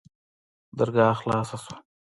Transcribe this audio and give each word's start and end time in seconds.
درګاه 0.77 1.15
خلاصه 1.19 1.57
سوه. 1.63 1.77